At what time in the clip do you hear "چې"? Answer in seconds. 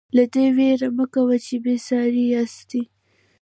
1.45-1.55